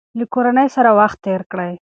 [0.17, 1.73] له کورنۍ سره وخت تېر کړئ.